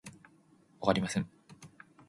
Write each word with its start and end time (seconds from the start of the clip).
你鍾唔鍾意睇書？ 0.03 1.25